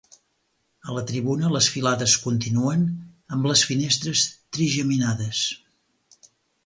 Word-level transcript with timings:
A 0.87 0.93
la 0.95 1.03
tribuna 1.11 1.51
les 1.55 1.67
filades 1.73 2.15
continuen, 2.23 2.87
amb 3.37 3.47
les 3.51 3.63
finestres 3.73 4.25
trigeminades. 4.59 5.47